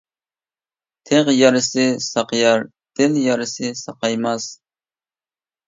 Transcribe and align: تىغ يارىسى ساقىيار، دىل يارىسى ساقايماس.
تىغ 1.09 1.29
يارىسى 1.33 1.85
ساقىيار، 2.07 2.65
دىل 3.03 3.21
يارىسى 3.27 3.73
ساقايماس. 3.85 4.51